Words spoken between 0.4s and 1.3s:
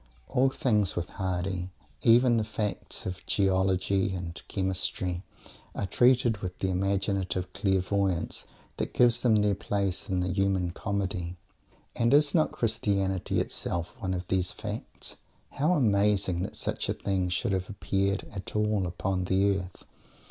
things with Mr.